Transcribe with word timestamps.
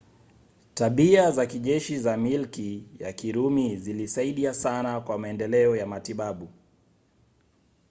tabia 0.73 1.31
za 1.31 1.45
kijeshi 1.45 1.99
za 1.99 2.17
milki 2.17 2.83
ya 2.99 3.13
kirumi 3.13 3.77
zilisaidia 3.77 4.53
sana 4.53 5.01
kwa 5.01 5.17
maendeleo 5.17 5.75
ya 5.75 5.87
matibabu 5.87 6.47